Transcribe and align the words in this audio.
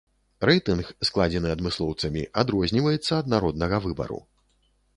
Рэйтынг, 0.49 0.87
складзены 1.09 1.51
адмыслоўцамі, 1.55 2.23
адрозніваецца 2.45 3.11
ад 3.21 3.31
народнага 3.35 3.75
выбару. 3.87 4.19